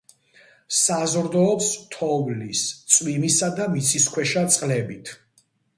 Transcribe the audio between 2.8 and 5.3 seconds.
წვიმისა და მიწისქვეშა წყლებით.